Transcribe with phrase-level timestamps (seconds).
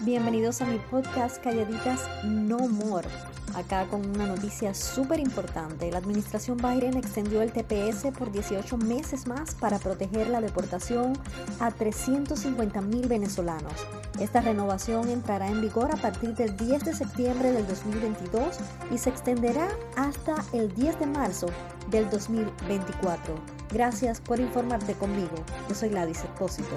[0.00, 3.06] Bienvenidos a mi podcast Calladitas No More.
[3.54, 5.92] Acá con una noticia súper importante.
[5.92, 11.12] La administración Biden extendió el TPS por 18 meses más para proteger la deportación
[11.60, 13.74] a 350 mil venezolanos.
[14.18, 18.58] Esta renovación entrará en vigor a partir del 10 de septiembre del 2022
[18.90, 21.46] y se extenderá hasta el 10 de marzo
[21.90, 23.34] del 2024.
[23.70, 25.36] Gracias por informarte conmigo.
[25.68, 26.76] Yo soy Gladys Espósito.